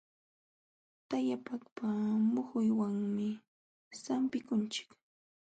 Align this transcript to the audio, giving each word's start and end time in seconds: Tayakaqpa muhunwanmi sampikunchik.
Tayakaqpa 1.09 1.87
muhunwanmi 2.33 3.27
sampikunchik. 4.01 4.89